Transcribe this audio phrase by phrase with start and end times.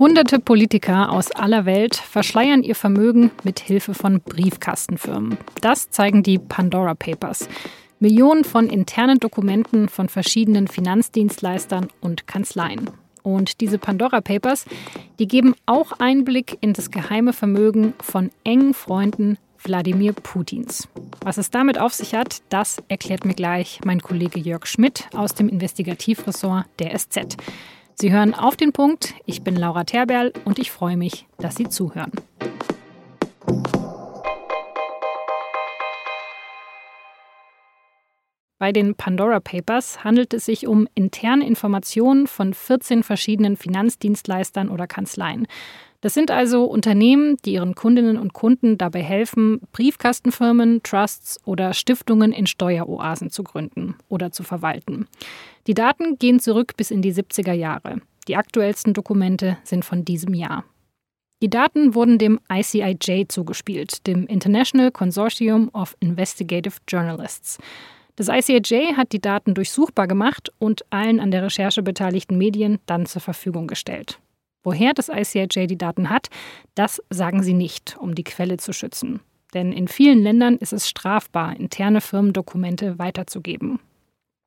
[0.00, 5.36] Hunderte Politiker aus aller Welt verschleiern ihr Vermögen mit Hilfe von Briefkastenfirmen.
[5.60, 7.50] Das zeigen die Pandora Papers.
[7.98, 12.88] Millionen von internen Dokumenten von verschiedenen Finanzdienstleistern und Kanzleien.
[13.22, 14.64] Und diese Pandora Papers,
[15.18, 20.88] die geben auch Einblick in das geheime Vermögen von engen Freunden Wladimir Putins.
[21.20, 25.34] Was es damit auf sich hat, das erklärt mir gleich mein Kollege Jörg Schmidt aus
[25.34, 27.36] dem Investigativressort der SZ.
[28.00, 29.12] Sie hören auf den Punkt.
[29.26, 32.10] Ich bin Laura Terberl und ich freue mich, dass Sie zuhören.
[38.58, 44.86] Bei den Pandora Papers handelt es sich um interne Informationen von 14 verschiedenen Finanzdienstleistern oder
[44.86, 45.46] Kanzleien.
[46.00, 52.32] Das sind also Unternehmen, die ihren Kundinnen und Kunden dabei helfen, Briefkastenfirmen, Trusts oder Stiftungen
[52.32, 55.06] in Steueroasen zu gründen oder zu verwalten.
[55.66, 58.00] Die Daten gehen zurück bis in die 70er Jahre.
[58.28, 60.64] Die aktuellsten Dokumente sind von diesem Jahr.
[61.42, 67.58] Die Daten wurden dem ICIJ zugespielt, dem International Consortium of Investigative Journalists.
[68.16, 73.06] Das ICAJ hat die Daten durchsuchbar gemacht und allen an der Recherche beteiligten Medien dann
[73.06, 74.18] zur Verfügung gestellt.
[74.62, 76.28] Woher das ICIJ die Daten hat,
[76.74, 79.20] das sagen sie nicht, um die Quelle zu schützen.
[79.54, 83.80] Denn in vielen Ländern ist es strafbar, interne Firmendokumente weiterzugeben.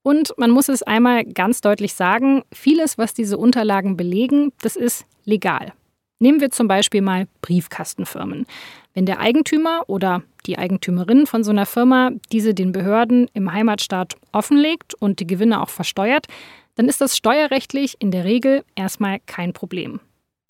[0.04, 5.06] Und man muss es einmal ganz deutlich sagen, vieles, was diese Unterlagen belegen, das ist
[5.24, 5.74] legal.
[6.20, 8.46] Nehmen wir zum Beispiel mal Briefkastenfirmen.
[8.94, 14.16] Wenn der Eigentümer oder die Eigentümerin von so einer Firma diese den Behörden im Heimatstaat
[14.32, 16.28] offenlegt und die Gewinne auch versteuert,
[16.76, 20.00] dann ist das steuerrechtlich in der Regel erstmal kein Problem.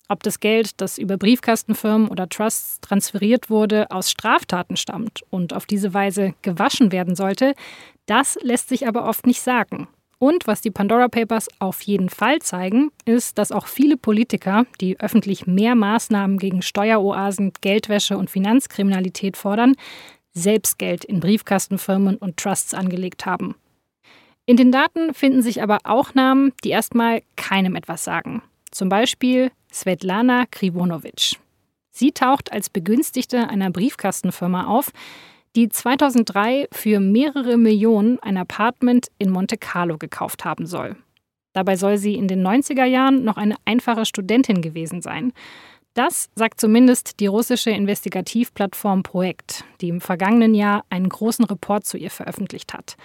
[0.08, 5.64] Ob das Geld, das über Briefkastenfirmen oder Trusts transferiert wurde, aus Straftaten stammt und auf
[5.64, 7.54] diese Weise gewaschen werden sollte,
[8.06, 9.88] das lässt sich aber oft nicht sagen.
[10.24, 14.98] Und was die Pandora Papers auf jeden Fall zeigen, ist, dass auch viele Politiker, die
[14.98, 19.74] öffentlich mehr Maßnahmen gegen Steueroasen, Geldwäsche und Finanzkriminalität fordern,
[20.32, 23.54] selbst Geld in Briefkastenfirmen und Trusts angelegt haben.
[24.46, 28.40] In den Daten finden sich aber auch Namen, die erstmal keinem etwas sagen.
[28.70, 31.36] Zum Beispiel Svetlana Krivonovic.
[31.90, 34.90] Sie taucht als Begünstigte einer Briefkastenfirma auf,
[35.56, 40.96] die 2003 für mehrere Millionen ein Apartment in Monte Carlo gekauft haben soll.
[41.52, 45.32] Dabei soll sie in den 90er Jahren noch eine einfache Studentin gewesen sein.
[45.94, 51.96] Das sagt zumindest die russische Investigativplattform Projekt, die im vergangenen Jahr einen großen Report zu
[51.96, 52.96] ihr veröffentlicht hat.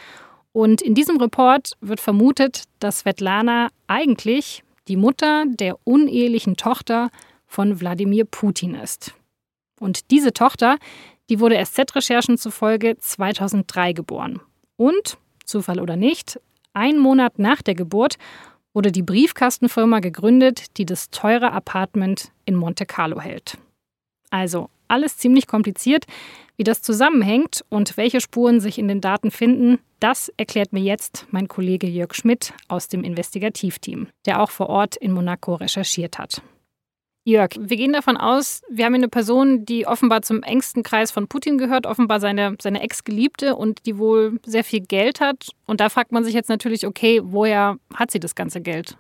[0.52, 7.12] Und in diesem Report wird vermutet, dass Svetlana eigentlich die Mutter der unehelichen Tochter
[7.46, 9.14] von Wladimir Putin ist.
[9.80, 10.78] Und diese Tochter,
[11.30, 14.42] die wurde SZ-Recherchen zufolge 2003 geboren.
[14.76, 16.40] Und, Zufall oder nicht,
[16.74, 18.18] ein Monat nach der Geburt
[18.74, 23.58] wurde die Briefkastenfirma gegründet, die das teure Apartment in Monte Carlo hält.
[24.30, 26.06] Also alles ziemlich kompliziert.
[26.58, 31.26] Wie das zusammenhängt und welche Spuren sich in den Daten finden, das erklärt mir jetzt
[31.32, 36.42] mein Kollege Jörg Schmidt aus dem Investigativteam, der auch vor Ort in Monaco recherchiert hat.
[37.26, 41.12] Jörg, wir gehen davon aus, wir haben hier eine Person, die offenbar zum engsten Kreis
[41.12, 45.50] von Putin gehört, offenbar seine, seine Ex-Geliebte und die wohl sehr viel Geld hat.
[45.68, 48.98] Und da fragt man sich jetzt natürlich, okay, woher hat sie das ganze Geld?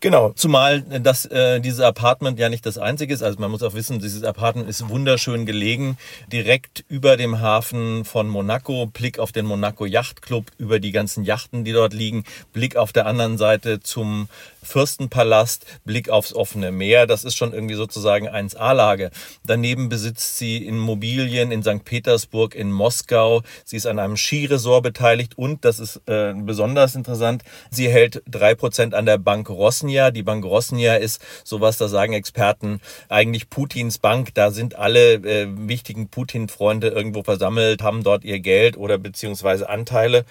[0.00, 3.22] Genau, zumal das, äh, dieses Apartment ja nicht das einzige ist.
[3.22, 5.96] Also man muss auch wissen, dieses Apartment ist wunderschön gelegen,
[6.30, 11.24] direkt über dem Hafen von Monaco, Blick auf den Monaco Yacht Club, über die ganzen
[11.24, 14.28] Yachten, die dort liegen, Blick auf der anderen Seite zum
[14.62, 17.06] Fürstenpalast, Blick aufs offene Meer.
[17.06, 19.10] Das ist schon irgendwie sozusagen 1A-Lage.
[19.44, 21.84] Daneben besitzt sie Immobilien in St.
[21.84, 23.42] Petersburg, in Moskau.
[23.64, 28.54] Sie ist an einem Skiresort beteiligt und, das ist äh, besonders interessant, sie hält drei
[28.54, 30.10] Prozent an der Bank Rosnia.
[30.10, 34.34] Die Bank Rosnia ist sowas, da sagen Experten, eigentlich Putins Bank.
[34.34, 40.24] Da sind alle äh, wichtigen Putin-Freunde irgendwo versammelt, haben dort ihr Geld oder beziehungsweise Anteile.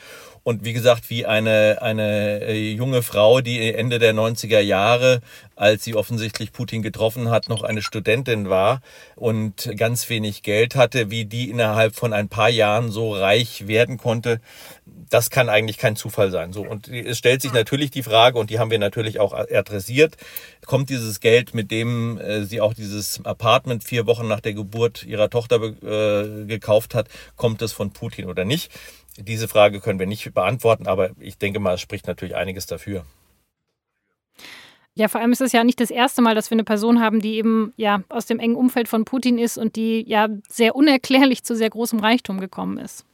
[0.43, 5.21] Und wie gesagt, wie eine, eine äh, junge Frau, die Ende der 90er Jahre,
[5.55, 8.81] als sie offensichtlich Putin getroffen hat, noch eine Studentin war
[9.15, 13.97] und ganz wenig Geld hatte, wie die innerhalb von ein paar Jahren so reich werden
[13.97, 14.41] konnte,
[15.09, 16.51] das kann eigentlich kein Zufall sein.
[16.51, 20.17] So und es stellt sich natürlich die Frage und die haben wir natürlich auch adressiert:
[20.65, 25.03] Kommt dieses Geld, mit dem äh, sie auch dieses Apartment vier Wochen nach der Geburt
[25.03, 28.71] ihrer Tochter äh, gekauft hat, kommt es von Putin oder nicht?
[29.17, 33.05] Diese Frage können wir nicht beantworten, aber ich denke mal, es spricht natürlich einiges dafür.
[34.97, 37.19] Ja, vor allem ist es ja nicht das erste Mal, dass wir eine Person haben,
[37.19, 41.43] die eben ja aus dem engen Umfeld von Putin ist und die ja sehr unerklärlich
[41.43, 43.05] zu sehr großem Reichtum gekommen ist.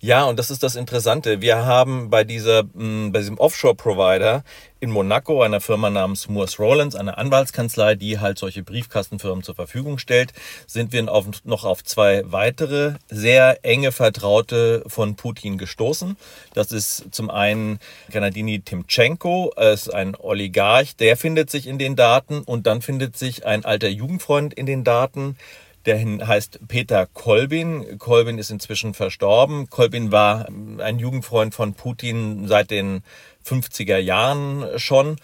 [0.00, 1.40] Ja, und das ist das Interessante.
[1.40, 4.44] Wir haben bei dieser, mm, bei diesem Offshore-Provider
[4.80, 9.96] in Monaco, einer Firma namens Moores Rowlands, eine Anwaltskanzlei, die halt solche Briefkastenfirmen zur Verfügung
[9.96, 10.34] stellt,
[10.66, 16.18] sind wir auf, noch auf zwei weitere sehr enge Vertraute von Putin gestoßen.
[16.52, 17.78] Das ist zum einen
[18.10, 23.46] Granadini Timchenko, ist ein Oligarch, der findet sich in den Daten und dann findet sich
[23.46, 25.38] ein alter Jugendfreund in den Daten,
[25.86, 27.98] der heißt Peter Kolbin.
[27.98, 29.68] Kolbin ist inzwischen verstorben.
[29.68, 30.48] Kolbin war
[30.78, 33.02] ein Jugendfreund von Putin seit den
[33.44, 35.16] 50er Jahren schon.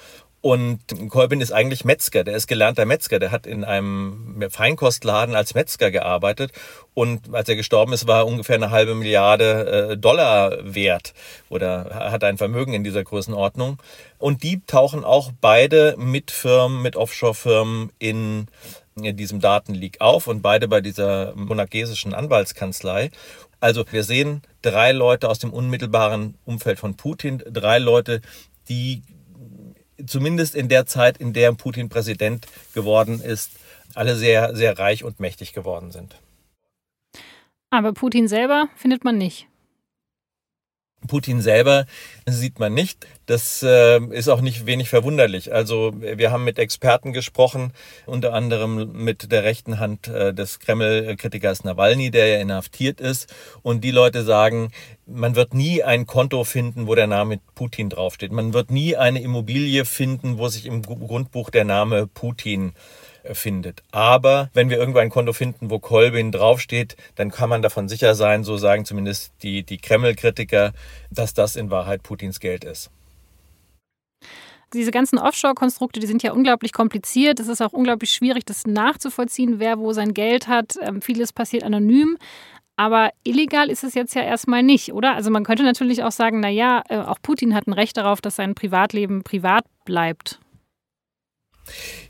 [0.43, 0.81] Und
[1.11, 5.91] Kolbin ist eigentlich Metzger, der ist gelernter Metzger, der hat in einem Feinkostladen als Metzger
[5.91, 6.53] gearbeitet
[6.95, 11.13] und als er gestorben ist, war er ungefähr eine halbe Milliarde äh, Dollar wert
[11.51, 13.83] oder hat ein Vermögen in dieser Größenordnung.
[14.19, 18.49] Und die tauchen auch beide mit Firmen, mit Offshore-Firmen in
[19.05, 23.11] in diesem Datenleak auf und beide bei dieser monagesischen Anwaltskanzlei.
[23.61, 28.23] Also wir sehen drei Leute aus dem unmittelbaren Umfeld von Putin, drei Leute,
[28.69, 29.03] die
[30.07, 33.53] zumindest in der Zeit, in der Putin Präsident geworden ist,
[33.95, 36.17] alle sehr, sehr reich und mächtig geworden sind.
[37.71, 39.50] Aber Putin selber findet man nicht.
[41.07, 41.87] Putin selber
[42.27, 43.07] sieht man nicht.
[43.27, 45.53] Das äh, ist auch nicht wenig verwunderlich.
[45.53, 47.73] Also wir haben mit Experten gesprochen,
[48.07, 53.33] unter anderem mit der rechten Hand äh, des Kreml-Kritikers Nawalny, der ja inhaftiert ist.
[53.63, 54.73] Und die Leute sagen,
[55.07, 58.33] man wird nie ein Konto finden, wo der Name Putin draufsteht.
[58.33, 62.73] Man wird nie eine Immobilie finden, wo sich im Grundbuch der Name Putin
[63.33, 63.83] findet.
[63.93, 68.15] Aber wenn wir irgendwo ein Konto finden, wo Kolbin draufsteht, dann kann man davon sicher
[68.15, 70.73] sein, so sagen zumindest die, die Kreml-Kritiker,
[71.11, 72.91] dass das in Wahrheit Putins Geld ist.
[74.73, 77.41] Diese ganzen Offshore-Konstrukte, die sind ja unglaublich kompliziert.
[77.41, 80.77] Es ist auch unglaublich schwierig, das nachzuvollziehen, wer wo sein Geld hat.
[80.81, 82.17] Ähm, vieles passiert anonym.
[82.81, 85.15] Aber illegal ist es jetzt ja erstmal nicht, oder?
[85.15, 88.37] Also man könnte natürlich auch sagen, naja, äh, auch Putin hat ein Recht darauf, dass
[88.37, 90.40] sein Privatleben privat bleibt.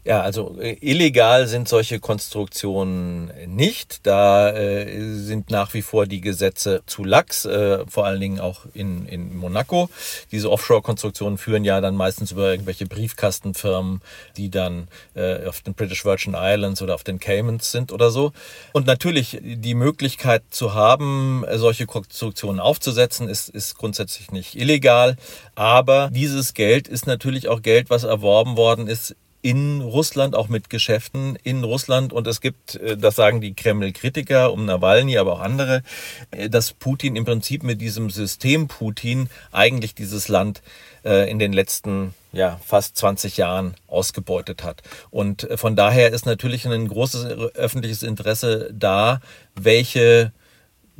[0.02, 4.06] Ja, also äh, illegal sind solche Konstruktionen nicht.
[4.06, 8.64] Da äh, sind nach wie vor die Gesetze zu lax, äh, vor allen Dingen auch
[8.72, 9.90] in, in Monaco.
[10.32, 14.00] Diese Offshore-Konstruktionen führen ja dann meistens über irgendwelche Briefkastenfirmen,
[14.38, 18.32] die dann äh, auf den British Virgin Islands oder auf den Caymans sind oder so.
[18.72, 25.16] Und natürlich die Möglichkeit zu haben, solche Konstruktionen aufzusetzen, ist, ist grundsätzlich nicht illegal.
[25.54, 30.70] Aber dieses Geld ist natürlich auch Geld, was erworben worden ist in Russland, auch mit
[30.70, 32.12] Geschäften in Russland.
[32.12, 35.82] Und es gibt, äh, das sagen die Kreml-Kritiker um Nawalny, aber auch andere,
[36.30, 40.62] äh, dass Putin im Prinzip mit diesem System Putin eigentlich dieses Land
[41.04, 44.82] äh, in den letzten ja, fast 20 Jahren ausgebeutet hat.
[45.10, 49.20] Und von daher ist natürlich ein großes öffentliches Interesse da,
[49.56, 50.32] welche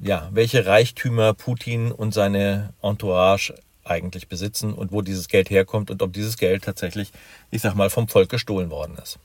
[0.02, 3.54] ja, welche Reichtümer Putin und seine Entourage
[3.90, 7.10] eigentlich besitzen und wo dieses Geld herkommt und ob dieses Geld tatsächlich,
[7.50, 9.18] ich sag mal, vom Volk gestohlen worden ist.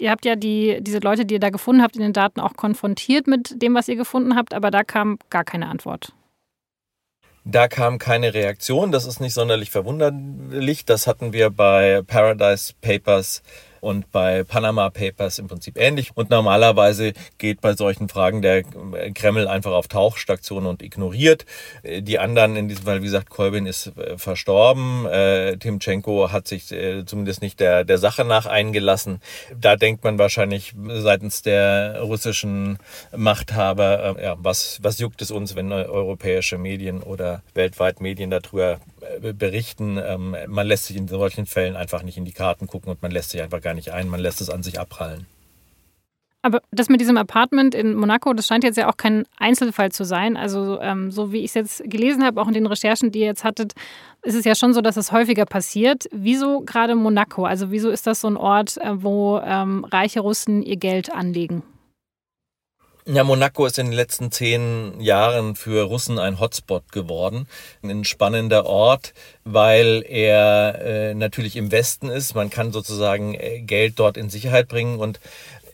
[0.00, 2.54] Ihr habt ja die, diese Leute, die ihr da gefunden habt, in den Daten auch
[2.54, 6.12] konfrontiert mit dem, was ihr gefunden habt, aber da kam gar keine Antwort.
[7.44, 8.90] Da kam keine Reaktion.
[8.90, 10.86] Das ist nicht sonderlich verwunderlich.
[10.86, 13.42] Das hatten wir bei Paradise Papers
[13.84, 16.12] und bei Panama Papers im Prinzip ähnlich.
[16.14, 18.62] Und normalerweise geht bei solchen Fragen der
[19.14, 21.44] Kreml einfach auf Tauchstation und ignoriert.
[21.84, 25.06] Die anderen, in diesem Fall, wie gesagt, Kolbin ist äh, verstorben.
[25.06, 29.20] Äh, Timchenko hat sich äh, zumindest nicht der, der Sache nach eingelassen.
[29.60, 32.78] Da denkt man wahrscheinlich seitens der russischen
[33.14, 38.78] Machthaber, ja, was, was juckt es uns, wenn europäische Medien oder weltweit Medien darüber
[39.20, 39.98] berichten.
[39.98, 43.10] Ähm, man lässt sich in solchen Fällen einfach nicht in die Karten gucken und man
[43.10, 45.26] lässt sich einfach gar nicht ein, man lässt es an sich abprallen.
[46.44, 50.04] Aber das mit diesem Apartment in Monaco, das scheint jetzt ja auch kein Einzelfall zu
[50.04, 50.36] sein.
[50.36, 53.26] Also ähm, so wie ich es jetzt gelesen habe, auch in den Recherchen, die ihr
[53.26, 53.72] jetzt hattet,
[54.22, 56.06] ist es ja schon so, dass es häufiger passiert.
[56.12, 57.46] Wieso gerade Monaco?
[57.46, 61.62] Also wieso ist das so ein Ort, äh, wo ähm, reiche Russen ihr Geld anlegen?
[63.06, 67.46] Ja, Monaco ist in den letzten zehn Jahren für Russen ein Hotspot geworden.
[67.82, 69.12] Ein spannender Ort,
[69.44, 72.34] weil er äh, natürlich im Westen ist.
[72.34, 75.20] Man kann sozusagen äh, Geld dort in Sicherheit bringen und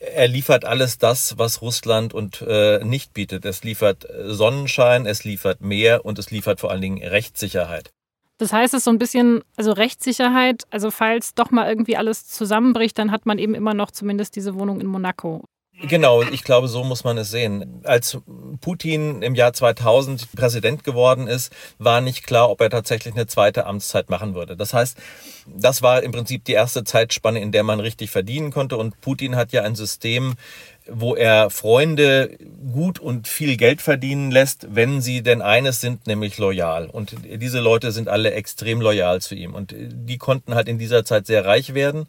[0.01, 3.45] er liefert alles das, was Russland und äh, nicht bietet.
[3.45, 7.93] Es liefert äh, Sonnenschein, es liefert Meer und es liefert vor allen Dingen Rechtssicherheit.
[8.39, 12.27] Das heißt, es ist so ein bisschen, also Rechtssicherheit, also falls doch mal irgendwie alles
[12.27, 15.45] zusammenbricht, dann hat man eben immer noch zumindest diese Wohnung in Monaco.
[15.83, 17.81] Genau, ich glaube, so muss man es sehen.
[17.85, 18.19] Als
[18.61, 23.67] Putin im Jahr 2000 Präsident geworden ist, war nicht klar, ob er tatsächlich eine zweite
[23.67, 24.57] Amtszeit machen würde.
[24.57, 24.99] Das heißt,
[25.47, 28.77] das war im Prinzip die erste Zeitspanne, in der man richtig verdienen konnte.
[28.77, 30.35] Und Putin hat ja ein System
[30.91, 32.37] wo er Freunde
[32.73, 36.87] gut und viel Geld verdienen lässt, wenn sie denn eines sind, nämlich loyal.
[36.87, 39.55] Und diese Leute sind alle extrem loyal zu ihm.
[39.55, 42.07] Und die konnten halt in dieser Zeit sehr reich werden.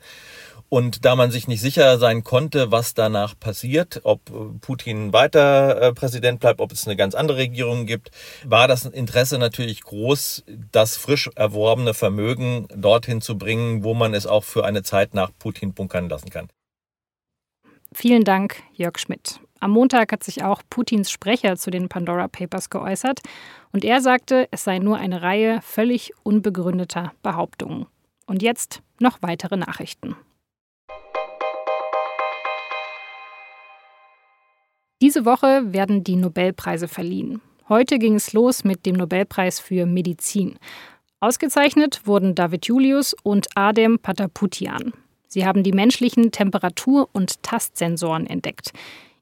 [0.73, 4.21] Und da man sich nicht sicher sein konnte, was danach passiert, ob
[4.61, 8.09] Putin weiter äh, Präsident bleibt, ob es eine ganz andere Regierung gibt,
[8.45, 14.25] war das Interesse natürlich groß, das frisch erworbene Vermögen dorthin zu bringen, wo man es
[14.25, 16.47] auch für eine Zeit nach Putin bunkern lassen kann.
[17.91, 19.41] Vielen Dank, Jörg Schmidt.
[19.59, 23.19] Am Montag hat sich auch Putins Sprecher zu den Pandora Papers geäußert
[23.73, 27.87] und er sagte, es sei nur eine Reihe völlig unbegründeter Behauptungen.
[28.25, 30.15] Und jetzt noch weitere Nachrichten.
[35.01, 37.41] Diese Woche werden die Nobelpreise verliehen.
[37.67, 40.59] Heute ging es los mit dem Nobelpreis für Medizin.
[41.19, 44.93] Ausgezeichnet wurden David Julius und Adem Pataputian.
[45.27, 48.73] Sie haben die menschlichen Temperatur- und Tastsensoren entdeckt.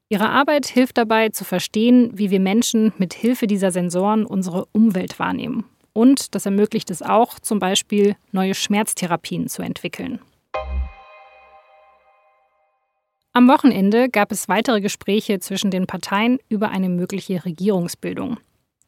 [0.09, 5.17] Ihre Arbeit hilft dabei zu verstehen, wie wir Menschen mit Hilfe dieser Sensoren unsere Umwelt
[5.17, 5.63] wahrnehmen.
[5.93, 10.19] Und das ermöglicht es auch, zum Beispiel neue Schmerztherapien zu entwickeln.
[13.31, 18.37] Am Wochenende gab es weitere Gespräche zwischen den Parteien über eine mögliche Regierungsbildung.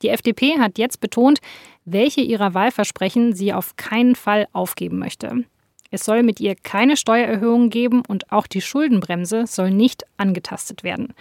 [0.02, 1.40] Die FDP hat jetzt betont,
[1.86, 5.46] welche ihrer Wahlversprechen sie auf keinen Fall aufgeben möchte.
[5.92, 11.14] Es soll mit ihr keine Steuererhöhungen geben und auch die Schuldenbremse soll nicht angetastet werden.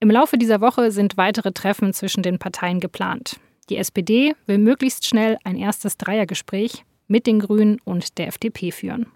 [0.00, 3.36] Im Laufe dieser Woche sind weitere Treffen zwischen den Parteien geplant.
[3.70, 9.06] Die SPD will möglichst schnell ein erstes Dreiergespräch mit den Grünen und der FDP führen.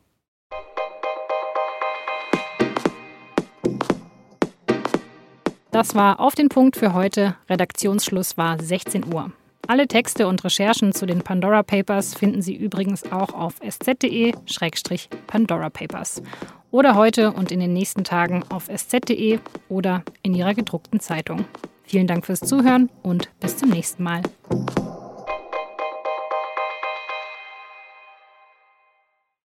[5.75, 7.35] Das war auf den Punkt für heute.
[7.50, 9.33] Redaktionsschluss war 16 Uhr.
[9.66, 16.23] Alle Texte und Recherchen zu den Pandora Papers finden Sie übrigens auch auf sz.de-Pandora Papers
[16.71, 21.45] oder heute und in den nächsten Tagen auf sz.de oder in Ihrer gedruckten Zeitung.
[21.83, 24.23] Vielen Dank fürs Zuhören und bis zum nächsten Mal.